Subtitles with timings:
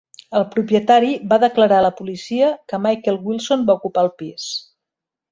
[0.37, 4.49] El propietari va declarar a la policia que Michael Wilson va ocupar el pis.